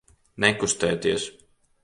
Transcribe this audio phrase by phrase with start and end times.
[0.45, 1.29] Nekustēties!